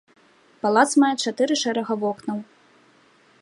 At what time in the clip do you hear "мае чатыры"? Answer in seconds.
1.03-1.55